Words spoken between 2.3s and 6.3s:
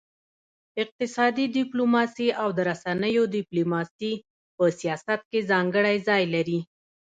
او د رسنيو ډيپلوماسي په سیاست کي ځانګړی ځای